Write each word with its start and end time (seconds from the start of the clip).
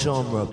genre. 0.00 0.48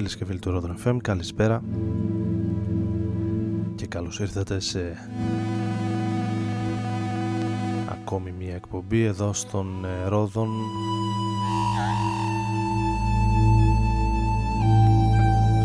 Φίλες 0.00 0.16
και 0.16 0.24
φίλοι 0.24 0.38
του 0.38 0.62
Rodron 0.62 0.88
FM 0.88 0.96
καλησπέρα 1.02 1.62
και 3.74 3.86
καλώς 3.86 4.20
ήρθατε 4.20 4.60
σε 4.60 4.96
ακόμη 7.88 8.32
μία 8.38 8.54
εκπομπή 8.54 9.04
εδώ 9.04 9.32
στον 9.32 9.84
ε, 9.84 10.08
Ρόδον. 10.08 10.48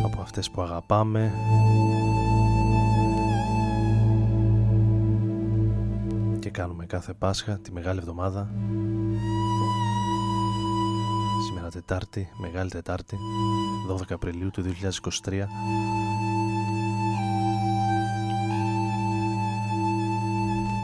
Από 0.03 0.21
αυτές 0.21 0.49
που 0.49 0.61
αγαπάμε. 0.61 1.33
Και 6.39 6.49
κάνουμε 6.49 6.85
κάθε 6.85 7.13
Πάσχα 7.13 7.59
τη 7.59 7.71
Μεγάλη 7.71 7.99
Εβδομάδα. 7.99 8.49
σήμερα 8.49 8.94
Τετάρτη, 11.85 12.29
Μεγάλη 12.37 12.69
Τετάρτη 12.69 13.17
12 13.89 14.01
Απριλίου 14.09 14.49
του 14.51 14.63
2023 14.63 15.43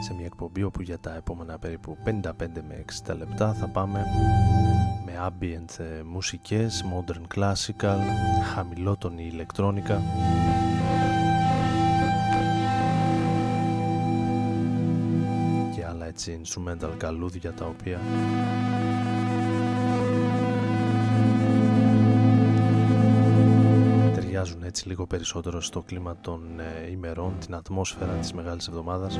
σε 0.02 0.14
μια 0.14 0.24
εκπομπή 0.24 0.62
όπου 0.62 0.82
για 0.82 0.98
τα 0.98 1.14
επόμενα 1.14 1.58
περίπου 1.58 1.96
55 2.04 2.10
με 2.68 2.84
60 3.06 3.16
λεπτά 3.16 3.52
θα 3.52 3.66
πάμε 3.68 4.04
με 5.04 5.12
ambient 5.28 5.78
ε, 5.78 6.02
μουσικές, 6.02 6.84
modern 6.92 7.38
classical, 7.38 7.98
χαμηλότονη 8.54 9.26
ηλεκτρόνικα. 9.26 10.02
Και 15.74 15.86
άλλα 15.86 16.06
έτσι 16.06 16.40
instrumental 16.44 16.96
καλούδια 16.98 17.52
τα 17.52 17.66
οποία 17.66 18.00
ταιριάζουν 24.42 24.68
έτσι 24.68 24.88
λίγο 24.88 25.06
περισσότερο 25.06 25.60
στο 25.60 25.82
κλίμα 25.82 26.16
των 26.20 26.60
ε, 26.60 26.90
ημερών, 26.90 27.34
την 27.38 27.54
ατμόσφαιρα 27.54 28.12
της 28.12 28.32
Μεγάλης 28.32 28.68
Εβδομάδας. 28.68 29.18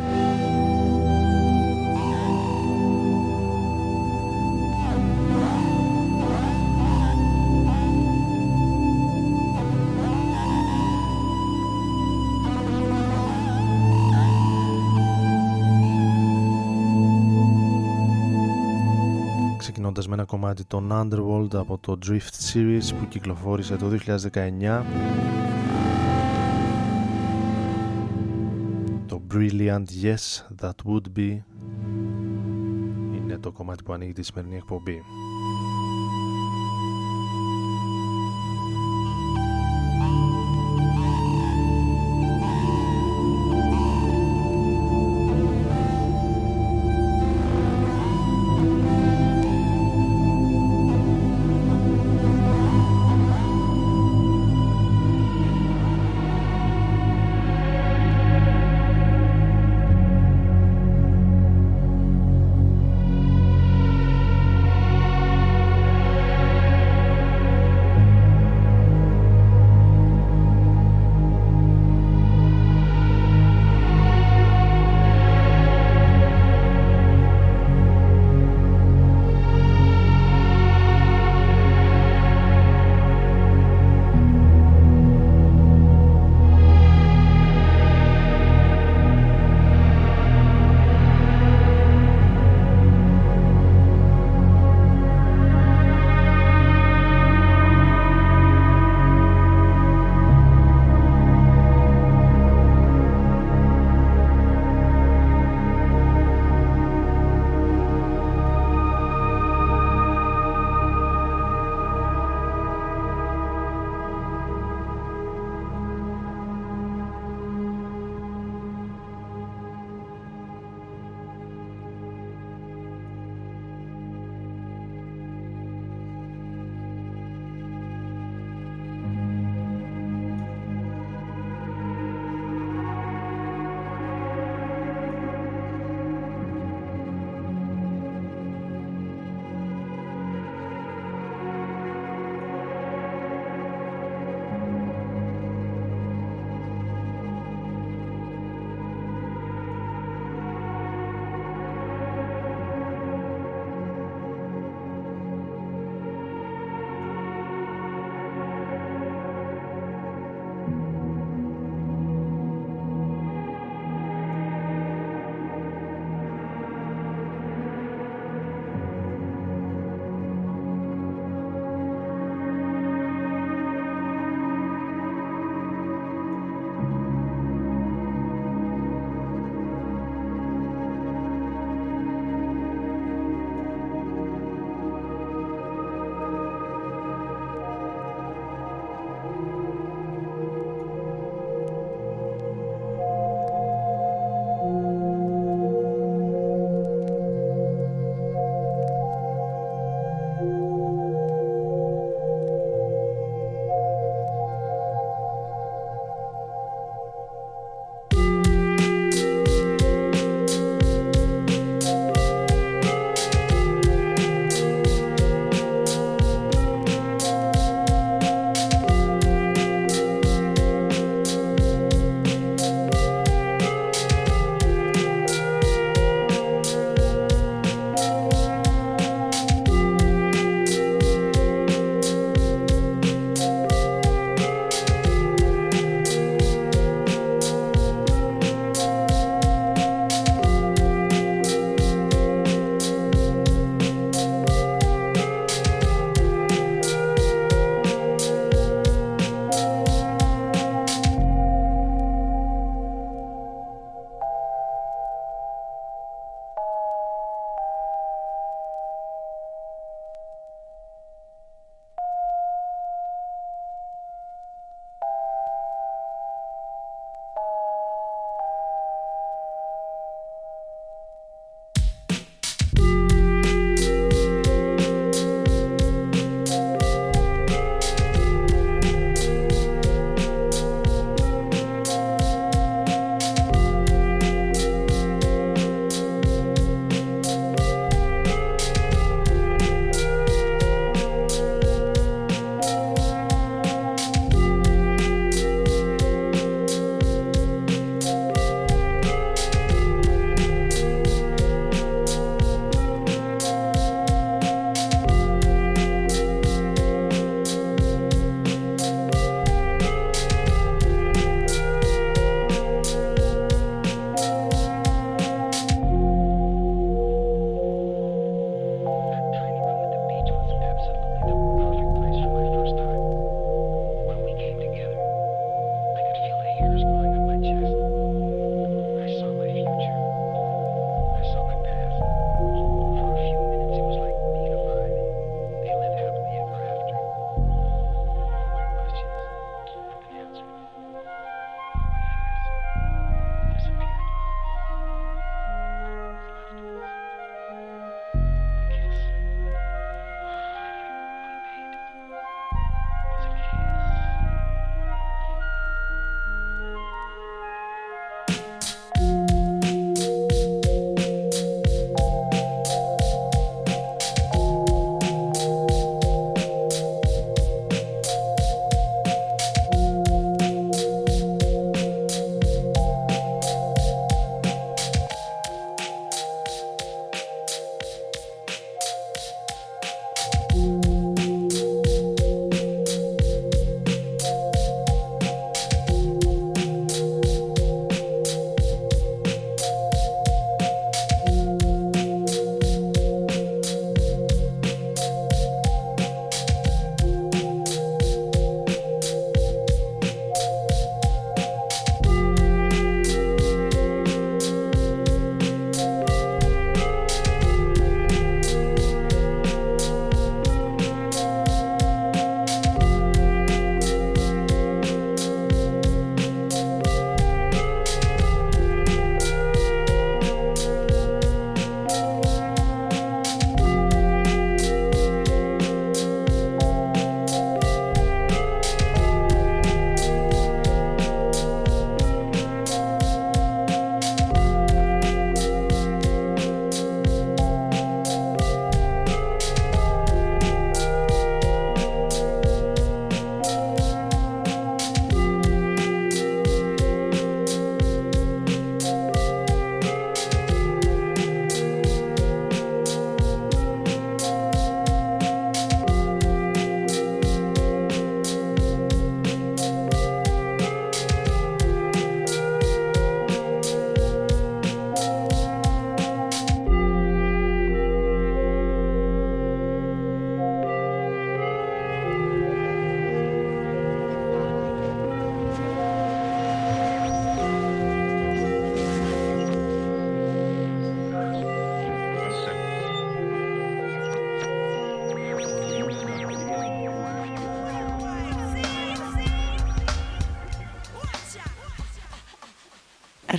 Κομμάτι 20.33 20.65
των 20.65 20.91
Underworld 20.93 21.55
από 21.55 21.79
το 21.79 21.99
Drift 22.07 22.53
Series 22.53 22.95
που 22.99 23.09
κυκλοφόρησε 23.09 23.77
το 23.77 23.87
2019 24.33 24.83
το 29.07 29.23
Brilliant 29.33 29.85
Yes 30.03 30.43
That 30.61 30.71
Would 30.85 31.19
Be 31.19 31.39
είναι 33.17 33.39
το 33.41 33.53
κομμάτι 33.53 33.83
που 33.83 33.93
ανοίγει 33.93 34.13
τη 34.13 34.23
σημερινή 34.23 34.57
εκπομπή 34.57 35.03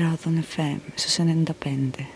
Ράδον 0.03 0.43
FM 0.55 0.77
στους 0.95 1.17
95. 1.17 2.12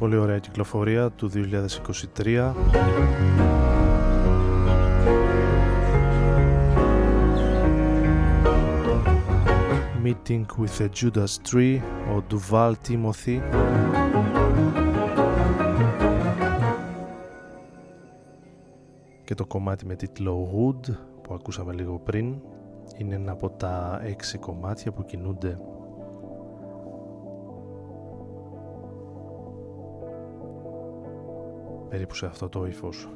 Πολύ 0.00 0.16
ωραία 0.16 0.38
κυκλοφορία 0.38 1.10
του 1.10 1.30
2023 2.16 2.52
Meeting 10.04 10.44
with 10.58 10.78
a 10.78 10.88
Judas 11.00 11.50
Tree 11.50 11.80
ο 12.16 12.22
Duval 12.30 12.72
Timothy 12.88 13.40
και 19.24 19.34
το 19.34 19.46
κομμάτι 19.46 19.86
με 19.86 19.94
τίτλο 19.94 20.48
Wood 20.54 20.94
που 21.22 21.34
ακούσαμε 21.34 21.72
λίγο 21.72 21.98
πριν 21.98 22.34
είναι 22.96 23.14
ένα 23.14 23.32
από 23.32 23.50
τα 23.50 24.00
έξι 24.04 24.38
κομμάτια 24.38 24.92
που 24.92 25.04
κινούνται 25.04 25.58
περίπου 31.90 32.14
σε 32.14 32.26
αυτό 32.26 32.48
το 32.48 32.66
ύφος. 32.66 33.08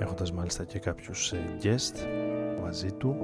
Έχοντας 0.00 0.32
μάλιστα 0.32 0.64
και 0.64 0.78
κάποιους 0.78 1.32
ε, 1.32 1.56
guest 1.62 2.06
μαζί 2.62 2.92
του 2.92 3.16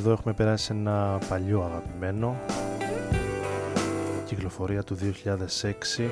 εδώ 0.00 0.12
έχουμε 0.12 0.34
περάσει 0.34 0.72
ένα 0.72 1.18
παλιό 1.28 1.62
αγαπημένο. 1.62 2.36
Κυκλοφορία 4.24 4.82
του 4.82 4.96
2006 4.96 6.08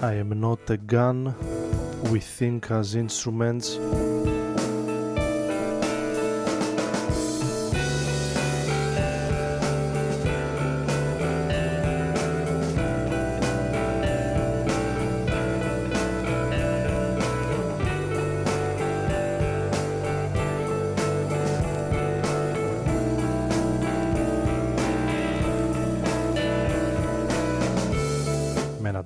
I 0.00 0.14
am 0.22 0.30
not 0.40 0.70
a 0.70 0.76
gun 0.92 1.18
we 2.04 2.20
think 2.20 2.70
as 2.70 2.94
instruments 2.94 3.76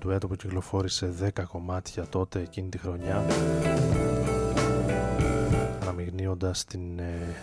ντουέτο 0.02 0.28
που 0.28 0.36
κυκλοφόρησε 0.36 1.14
10 1.36 1.42
κομμάτια 1.48 2.06
τότε 2.08 2.40
εκείνη 2.40 2.68
τη 2.68 2.78
χρονιά 2.78 3.24
αναμειγνύοντας 5.80 6.64
την 6.64 6.98
ε, 6.98 7.34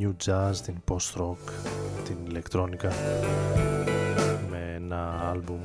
new 0.00 0.12
jazz, 0.26 0.56
την 0.64 0.74
post 0.88 1.20
rock, 1.20 1.52
την 2.04 2.16
ηλεκτρόνικα 2.26 2.92
με 4.50 4.72
ένα 4.76 5.30
άλμπουμ. 5.30 5.58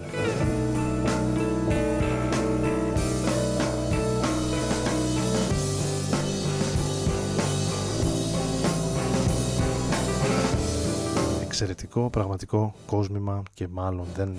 Εξαιρετικό 11.41 12.10
πραγματικό 12.10 12.73
κόσμημα 12.86 13.43
και 13.54 13.67
μάλλον 13.67 14.06
δεν 14.15 14.30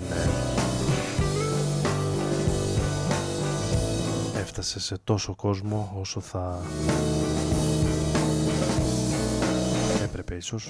έφτασε 4.55 4.79
σε 4.79 4.97
τόσο 5.03 5.35
κόσμο 5.35 5.93
όσο 5.99 6.19
θα 6.19 6.61
έπρεπε 10.03 10.35
ίσως 10.35 10.69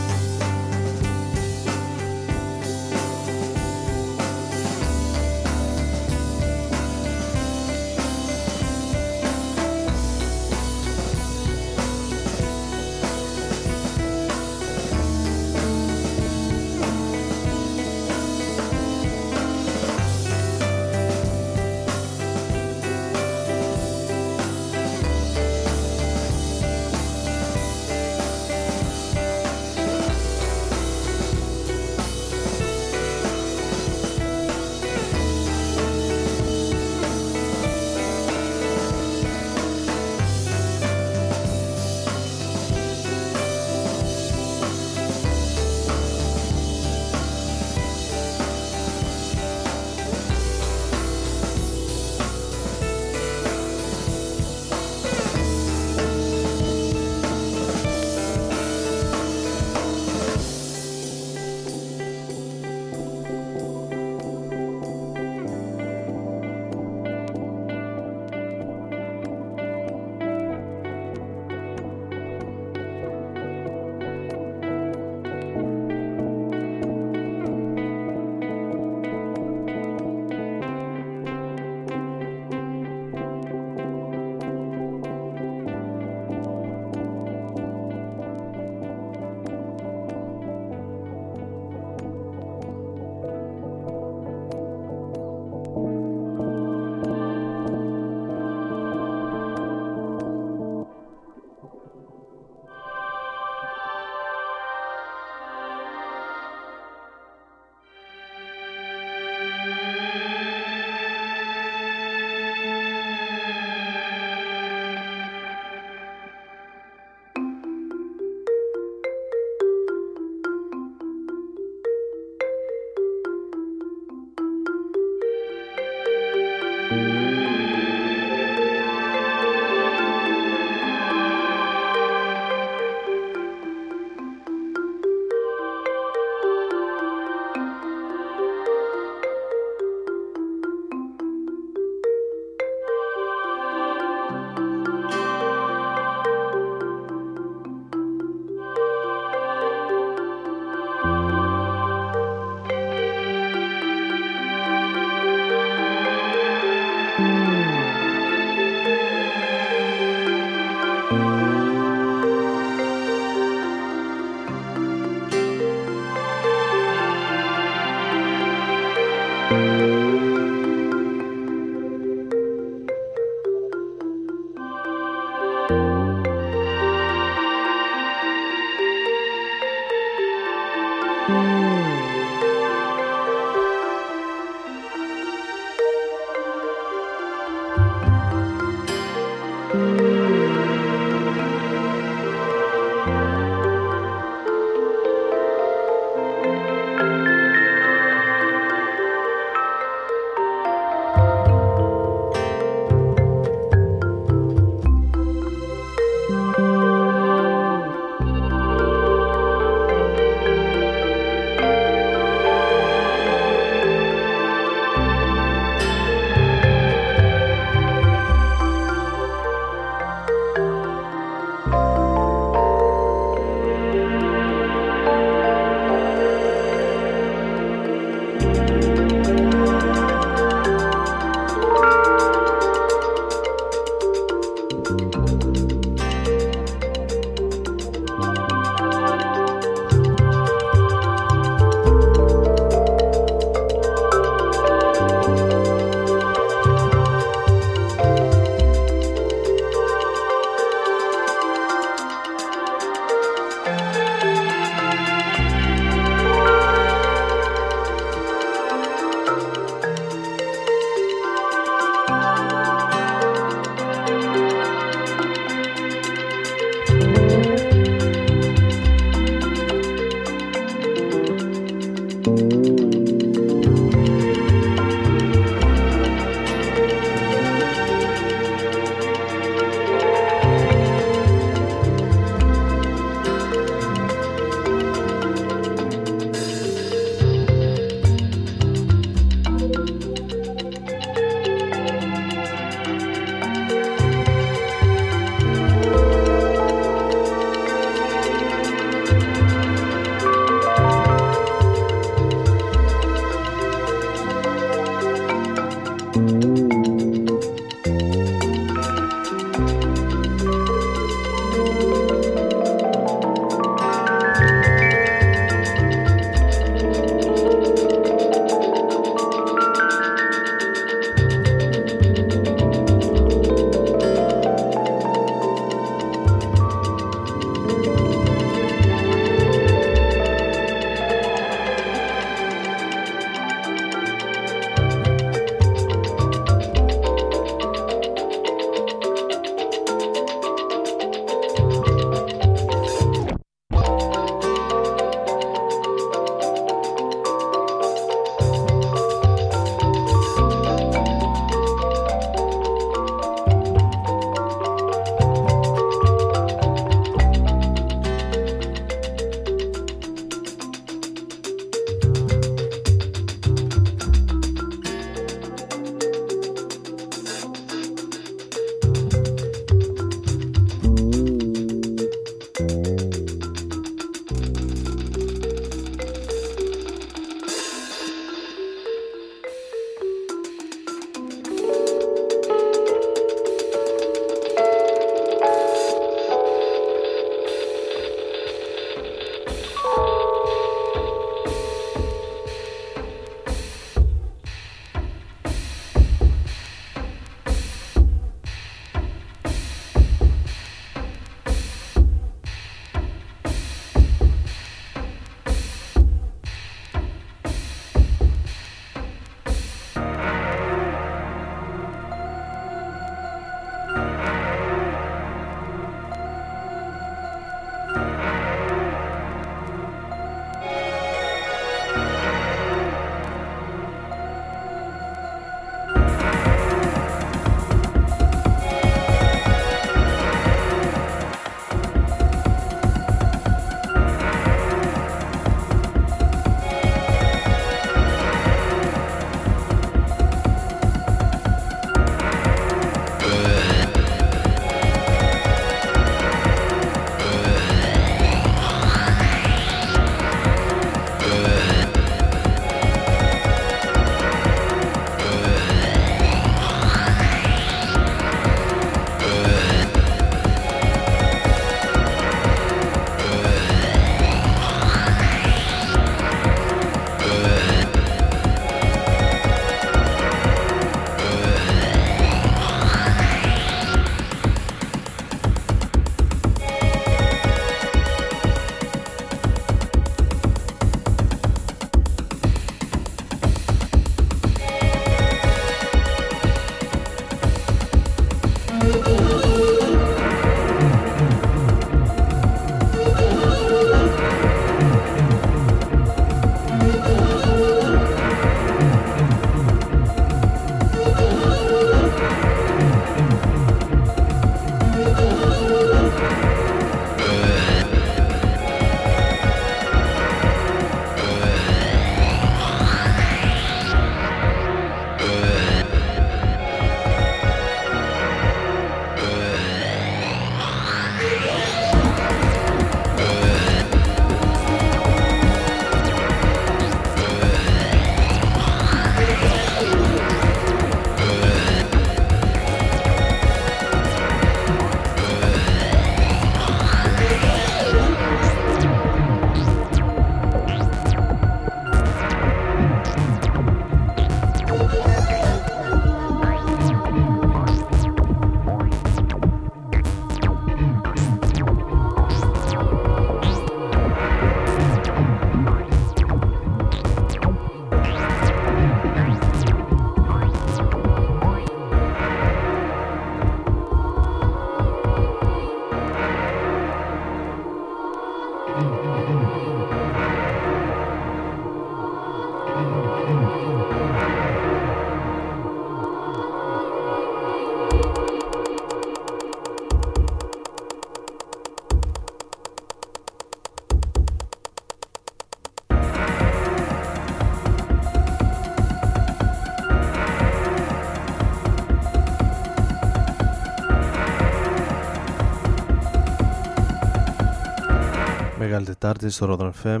Τετάρτη 598.84 599.30
στο 599.30 599.56
Rodon 599.58 599.70
FM. 599.84 600.00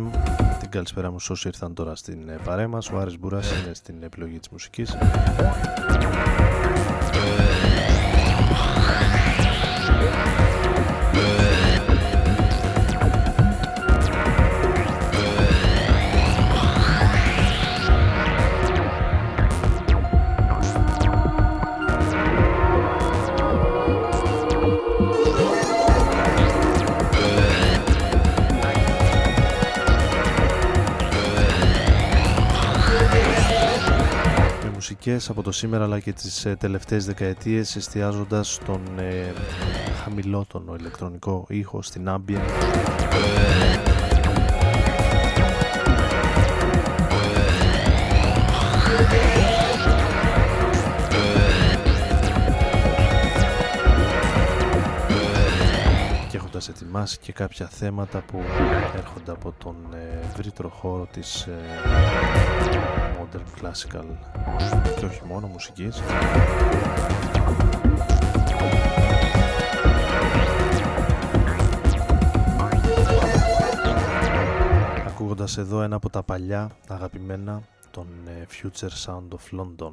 Την 0.60 0.70
καλησπέρα 0.70 1.10
μου 1.10 1.16
όσοι 1.28 1.48
ήρθαν 1.48 1.74
τώρα 1.74 1.94
στην 1.94 2.28
ε, 2.28 2.38
παρέα 2.44 2.68
μας. 2.68 2.90
Ο 2.90 2.98
Άρης 2.98 3.18
Μπούρας 3.18 3.50
είναι 3.50 3.74
στην 3.74 4.02
επιλογή 4.02 4.38
της 4.38 4.48
μουσικής. 4.48 4.96
Από 35.28 35.42
το 35.42 35.52
σήμερα 35.52 35.84
αλλά 35.84 35.98
και 36.00 36.12
τις 36.12 36.44
ε, 36.44 36.56
τελευταίες 36.56 37.06
δεκαετίες 37.06 37.76
εστιάζοντας 37.76 38.52
στον 38.52 38.80
ε, 38.98 39.32
χαμηλότονο 40.02 40.74
ηλεκτρονικό 40.74 41.44
ήχο 41.48 41.82
στην 41.82 42.08
ambient 42.08 43.83
και 56.64 56.70
έχοντας 56.70 56.82
ετοιμάσει 56.82 57.18
και 57.18 57.32
κάποια 57.32 57.66
θέματα 57.66 58.20
που 58.20 58.38
έρχονται 58.96 59.30
από 59.30 59.54
τον 59.58 59.76
ε, 59.94 60.26
ευρύτερο 60.26 60.68
χώρο 60.68 61.08
της 61.12 61.42
ε, 61.42 61.58
modern 63.20 63.62
classical 63.62 64.04
και 64.98 65.04
όχι 65.04 65.20
μόνο 65.26 65.46
μουσικής. 65.46 66.02
Ακούγοντας 75.06 75.58
εδώ 75.58 75.82
ένα 75.82 75.96
από 75.96 76.10
τα 76.10 76.22
παλιά 76.22 76.70
αγαπημένα 76.88 77.62
τον 77.90 78.06
ε, 78.26 78.46
Future 78.50 79.06
Sound 79.06 79.28
of 79.28 79.60
London 79.60 79.92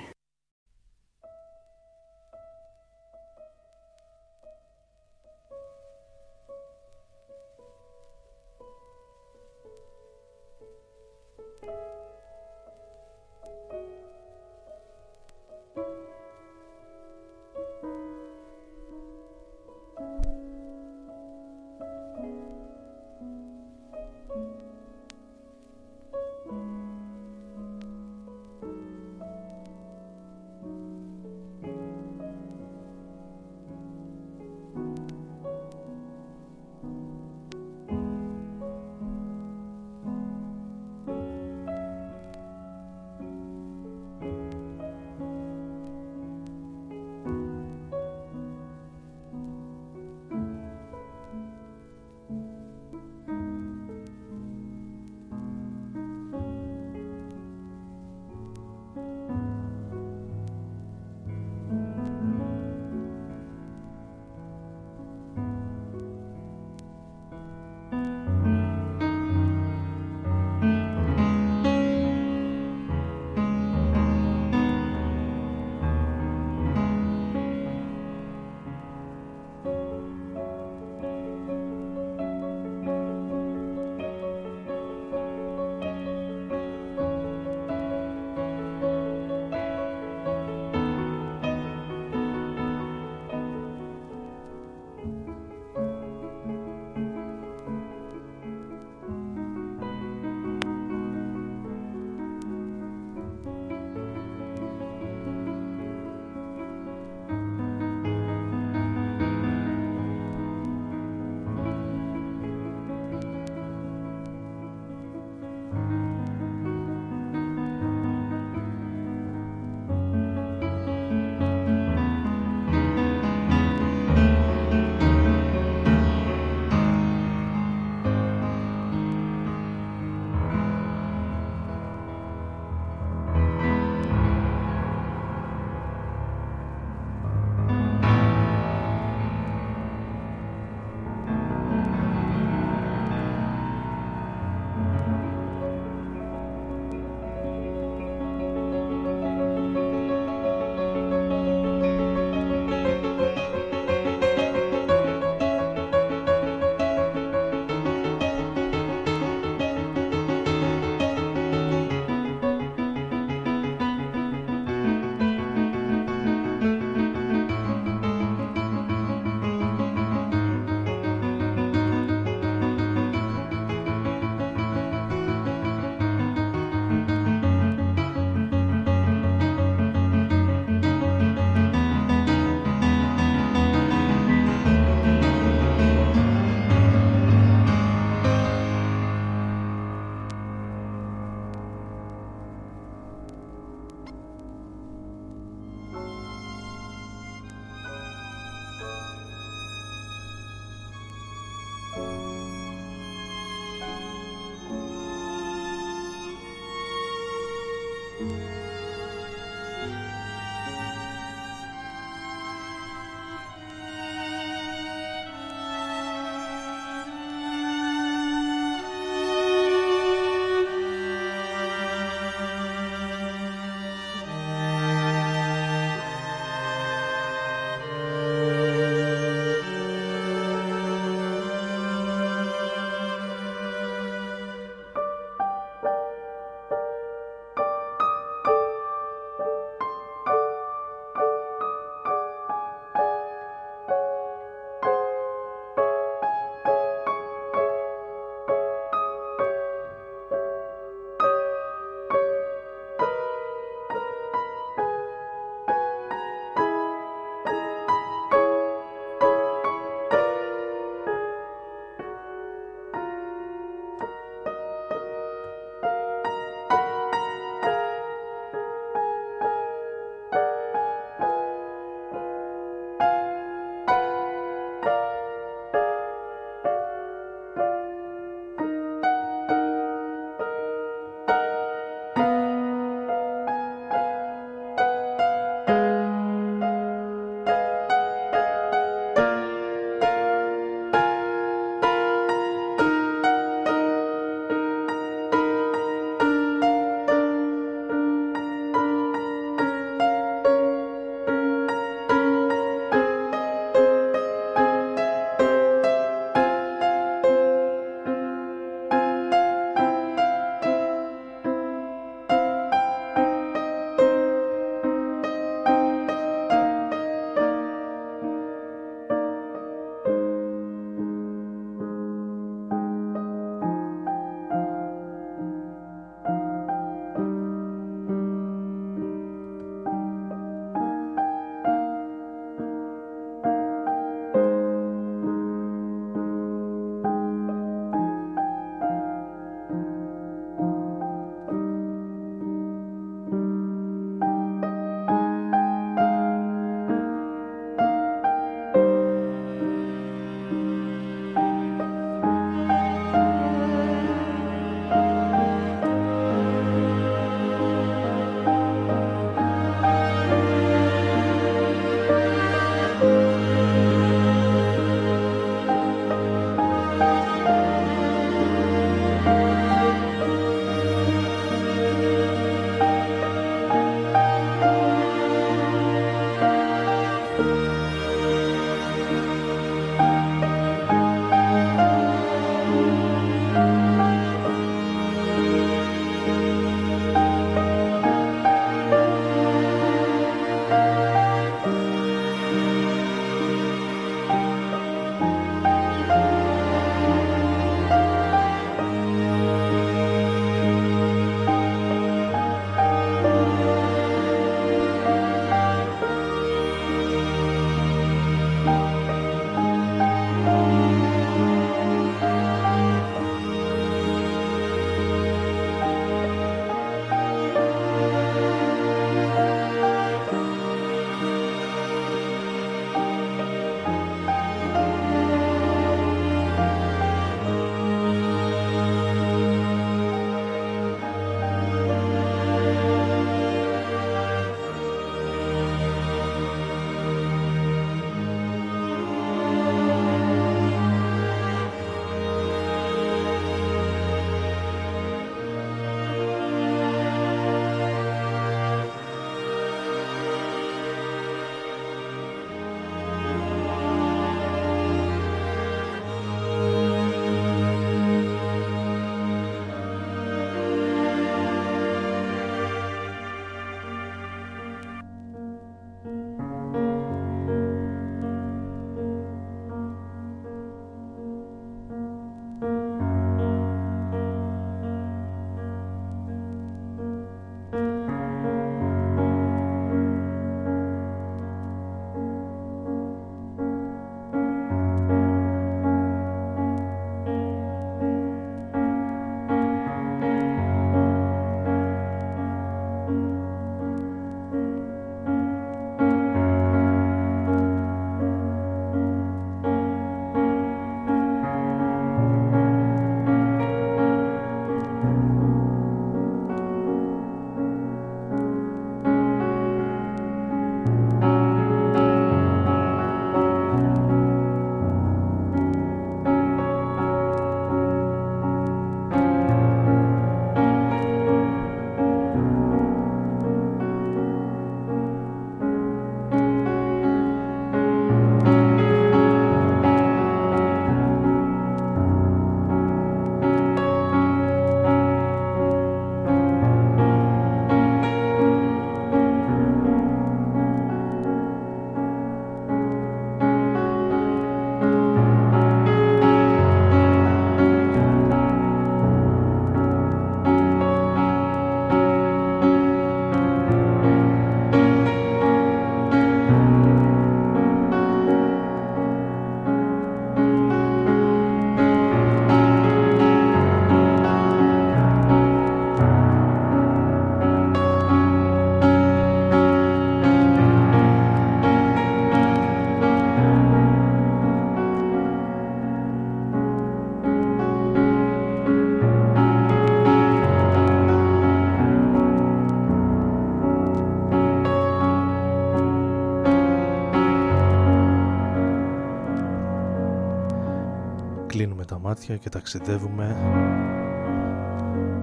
95. 591.53 592.37
και 592.39 592.49
ταξιδεύουμε 592.49 593.35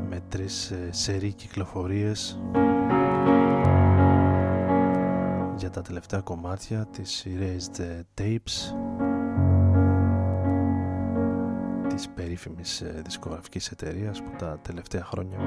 με 0.09 0.23
τρεις 0.29 0.71
ε, 0.71 0.89
σερί 0.91 1.33
κυκλοφορίες 1.33 2.41
για 5.57 5.71
τα 5.71 5.83
τελευταία 5.83 6.21
κομμάτια 6.21 6.87
της 6.87 7.27
Erased 7.27 8.03
Tapes 8.21 8.75
της 11.89 12.09
περίφημης 12.09 12.81
ε, 12.81 13.01
δισκογραφικής 13.05 13.69
εταιρείας 13.69 14.23
που 14.23 14.31
τα 14.39 14.59
τελευταία 14.63 15.05
χρόνια 15.05 15.39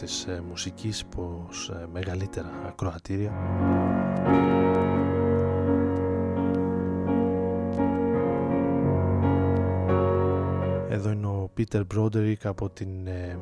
της 0.00 0.26
ε, 0.26 0.42
μουσικής 0.48 1.04
πως 1.04 1.68
ε, 1.68 1.86
μεγαλύτερα 1.92 2.50
ακροατήρια. 2.66 3.32
Εδώ 10.88 11.10
είναι 11.10 11.26
ο 11.26 11.50
Πίτερ 11.54 11.84
Μπρόντερικ 11.84 12.46
από 12.46 12.70
την 12.70 13.06
ε, 13.06 13.38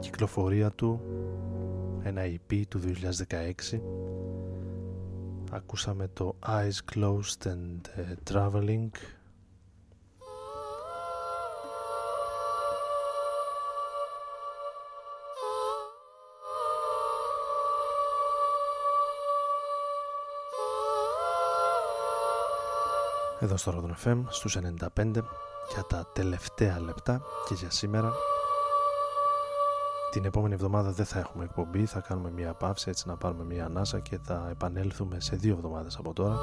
κυκλοφορία 0.00 0.70
του. 0.70 1.00
Ένα 2.02 2.22
EP 2.24 2.62
του 2.68 2.80
2016 3.70 3.80
ακούσαμε 5.50 6.08
το 6.12 6.36
Eyes 6.46 6.94
Closed 6.94 7.46
and 7.46 7.80
uh, 7.96 8.32
Traveling 8.32 8.88
εδώ 23.40 23.56
στο 23.56 23.74
Rodon 23.76 24.06
FM 24.06 24.24
στους 24.28 24.58
95 24.96 25.12
για 25.72 25.84
τα 25.88 26.06
τελευταία 26.12 26.80
λεπτά 26.80 27.22
και 27.48 27.54
για 27.54 27.70
σήμερα. 27.70 28.12
Την 30.10 30.24
επόμενη 30.24 30.54
εβδομάδα 30.54 30.90
δεν 30.90 31.06
θα 31.06 31.18
έχουμε 31.18 31.44
εκπομπή 31.44 31.86
θα 31.86 32.00
κάνουμε 32.00 32.30
μια 32.30 32.54
παύση 32.54 32.88
έτσι 32.90 33.08
να 33.08 33.16
πάρουμε 33.16 33.44
μια 33.44 33.64
ανάσα 33.64 34.00
και 34.00 34.18
θα 34.22 34.48
επανέλθουμε 34.50 35.20
σε 35.20 35.36
δύο 35.36 35.52
εβδομάδες 35.54 35.96
από 35.96 36.12
τώρα. 36.12 36.38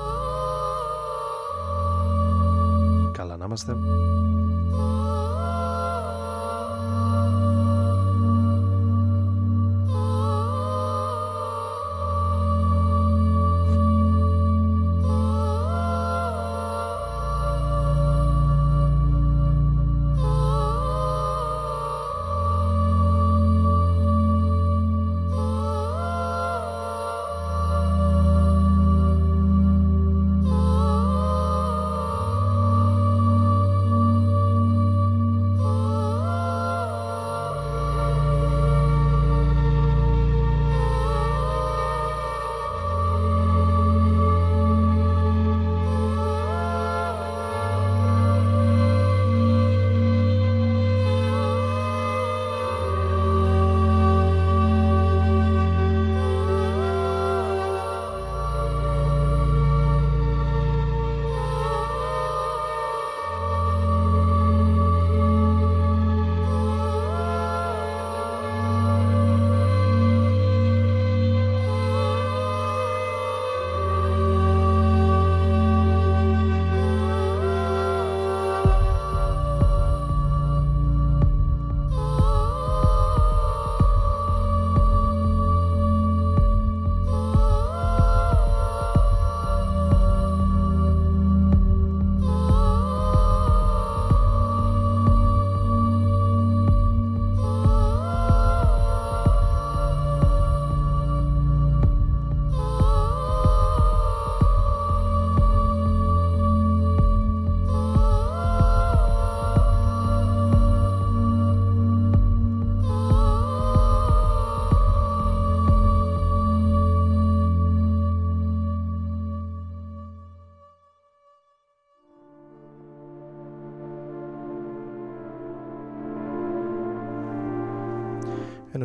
Καλά 3.11 3.37
να 3.37 3.45
είμαστε 3.45 3.75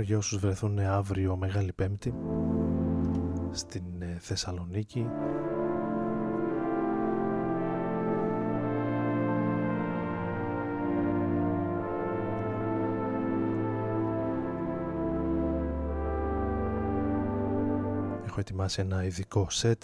για 0.01 0.17
όσους 0.17 0.39
βρεθούν 0.39 0.79
αύριο 0.79 1.37
Μεγάλη 1.37 1.73
Πέμπτη 1.73 2.15
στην 3.51 3.83
ε, 3.99 4.17
Θεσσαλονίκη. 4.19 5.07
Έχω 18.27 18.41
ετοιμάσει 18.41 18.81
ένα 18.81 19.05
ειδικό 19.05 19.47
σετ. 19.51 19.83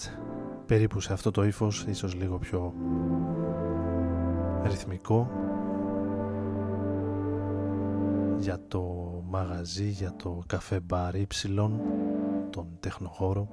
Περίπου 0.67 1.01
σε 1.01 1.13
αυτό 1.13 1.31
το 1.31 1.45
ύφος, 1.45 1.85
ίσως 1.89 2.15
λίγο 2.15 2.39
πιο 2.39 2.75
ρυθμικό 4.65 5.48
για 8.39 8.61
το 8.68 8.82
μαγαζί 9.28 9.89
για 9.89 10.14
το 10.16 10.43
καφέ 10.47 10.80
μπαρ 10.80 11.14
Y, 11.14 11.70
τον 12.51 12.66
τεχνοχώρο 12.80 13.49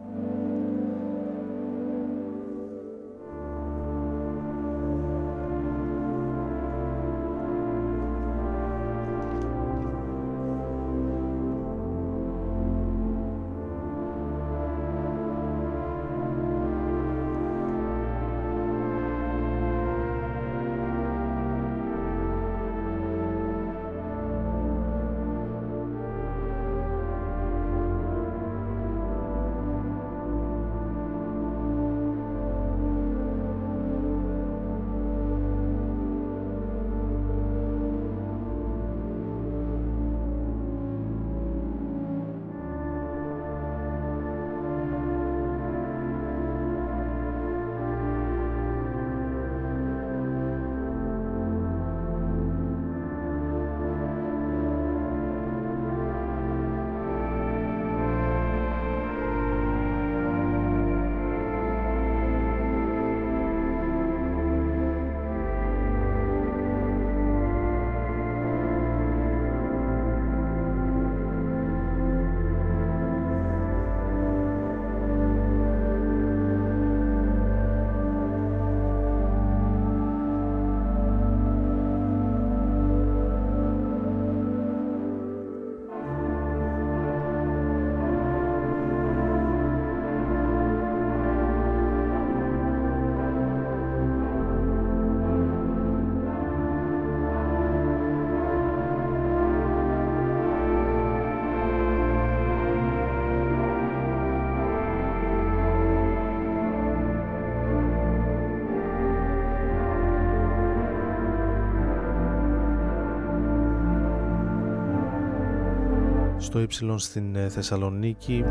στο 116.56 116.64
ύψιλον 116.64 117.00
στην 117.00 117.36
ε, 117.36 117.50
Θεσσαλονίκη 117.50 118.44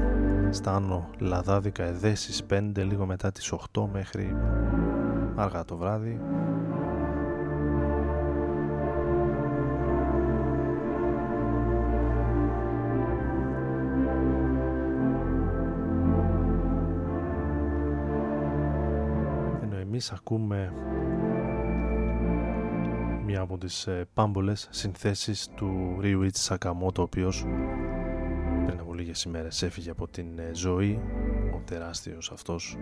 στα 0.50 0.74
άνω 0.74 1.10
Λαδάδικα 1.18 1.84
Εδέσεις 1.84 2.42
5 2.50 2.70
λίγο 2.74 3.06
μετά 3.06 3.32
τις 3.32 3.52
8 3.72 3.86
μέχρι 3.92 4.36
αργά 5.34 5.64
το 5.64 5.76
βράδυ. 5.76 6.20
Ενώ 19.62 19.76
εμείς 19.76 20.12
ακούμε 20.12 20.72
μια 23.26 23.40
από 23.40 23.58
τις 23.58 23.86
ε, 23.86 24.08
πάμπολες 24.14 24.68
συνθέσεις 24.70 25.48
του 25.54 25.98
Ryuichi 26.02 26.48
Sakamoto 26.48 26.98
ο 26.98 27.02
οποίος 27.02 27.44
πριν 27.46 27.62
από 27.62 27.93
λίγες 29.04 29.22
ημέρες 29.22 29.62
έφυγε 29.62 29.90
από 29.90 30.08
την 30.08 30.38
ε, 30.38 30.50
ζωή. 30.54 31.00
Ο 31.54 31.62
τεράστιος 31.64 32.30
αυτός 32.30 32.76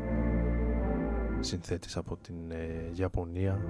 συνθέτης 1.40 1.96
από 1.96 2.16
την 2.16 2.50
ε, 2.50 2.90
Ιαπωνία 2.94 3.60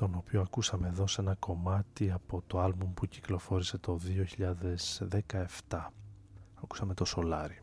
τον 0.00 0.14
οποίο 0.14 0.40
ακούσαμε 0.40 0.88
εδώ 0.88 1.06
σε 1.06 1.20
ένα 1.20 1.34
κομμάτι 1.34 2.10
από 2.10 2.42
το 2.46 2.60
άλμπουμ 2.60 2.94
που 2.94 3.06
κυκλοφόρησε 3.06 3.78
το 3.78 3.98
2017. 5.68 5.86
Ακούσαμε 6.62 6.94
το 6.94 7.04
Σολάρι. 7.04 7.62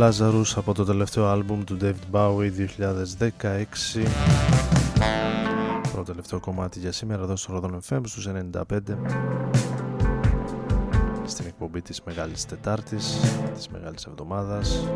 Lazarus 0.00 0.52
από 0.56 0.74
το 0.74 0.84
τελευταίο 0.84 1.26
άλμπουμ 1.26 1.64
του 1.64 1.76
David 1.80 2.12
Bowie 2.12 2.50
2016 3.98 4.08
το 5.94 6.02
τελευταίο 6.02 6.40
κομμάτι 6.40 6.78
για 6.78 6.92
σήμερα 6.92 7.22
εδώ 7.22 7.36
στο 7.36 7.60
Rodon 7.62 7.94
FM 7.94 8.00
στους 8.04 8.28
95 8.28 8.78
στην 11.24 11.46
εκπομπή 11.46 11.82
της 11.82 12.02
Μεγάλης 12.02 12.44
Τετάρτης 12.44 13.20
της 13.54 13.68
Μεγάλης 13.68 14.04
Εβδομάδας. 14.04 14.88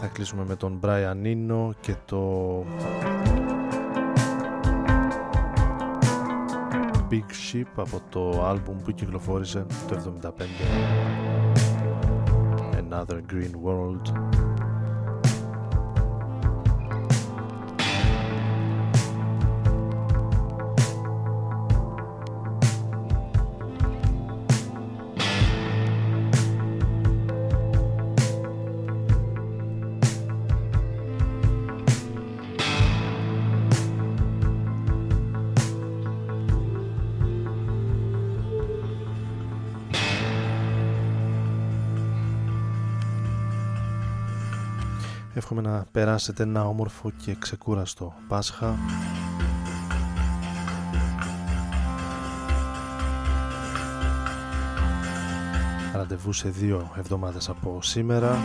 Θα 0.00 0.06
κλείσουμε 0.12 0.44
με 0.48 0.56
τον 0.56 0.80
Brian 0.82 1.26
Eno 1.26 1.70
και 1.80 1.94
το 2.04 2.64
Big 7.16 7.32
Ship 7.32 7.66
από 7.76 8.00
το 8.10 8.46
άλμπουμ 8.46 8.76
που 8.84 8.92
κυκλοφόρησε 8.92 9.66
το 9.88 10.18
75 10.22 10.30
Another 12.76 13.20
Green 13.32 13.52
World 13.64 14.12
Εύχομαι 45.58 45.76
να 45.76 45.86
περάσετε 45.92 46.42
ένα 46.42 46.66
όμορφο 46.68 47.10
και 47.24 47.36
ξεκούραστο 47.38 48.14
Πάσχα. 48.28 48.76
Ραντεβού 55.94 56.32
σε 56.32 56.48
δύο 56.48 56.90
εβδομάδες 56.96 57.48
από 57.48 57.78
σήμερα. 57.82 58.38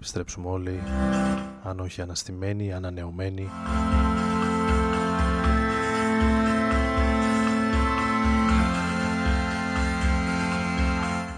Επιστρέψουμε 0.00 0.48
όλοι 0.48 0.82
αν 1.62 1.80
όχι 1.80 2.00
αναστημένοι, 2.02 2.72
ανανεωμένοι 2.72 3.48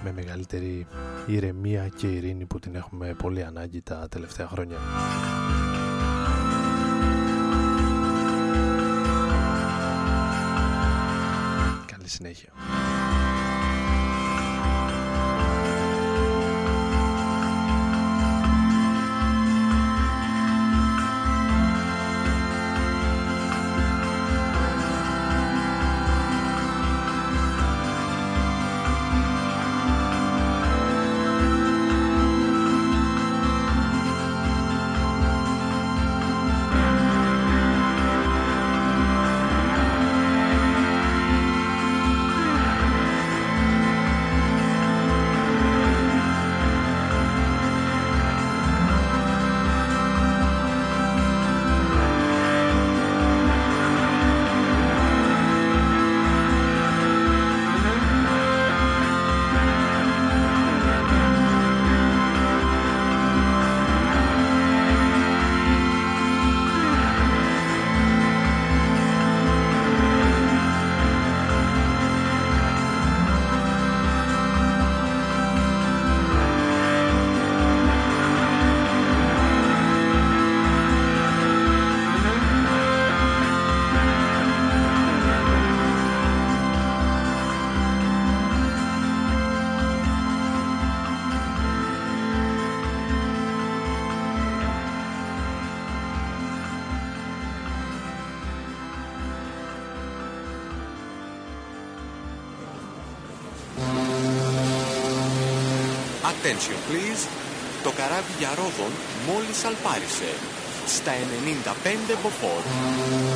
με 0.04 0.12
μεγαλύτερη 0.12 0.86
ηρεμία 1.26 1.88
και 1.88 2.06
ειρήνη 2.06 2.46
που 2.46 2.58
την 2.58 2.74
έχουμε 2.74 3.14
πολύ 3.18 3.44
ανάγκη 3.44 3.82
τα 3.82 4.08
τελευταία 4.08 4.48
χρόνια. 4.48 4.78
Καλή 11.86 12.08
συνέχεια. 12.08 12.52
Attention 106.44 106.78
please. 106.90 107.28
Το 107.82 107.90
καράβι 107.90 108.32
για 108.38 108.48
Ρόδον 108.56 108.92
μόλις 109.26 109.64
αλπάρισε. 109.64 110.30
Στα 110.86 111.12
95 111.12 112.16
μποφόρ. 112.22 113.31